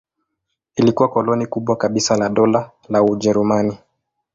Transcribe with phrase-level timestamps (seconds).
[0.75, 3.77] Ilikuwa koloni kubwa kabisa la Dola la Ujerumani.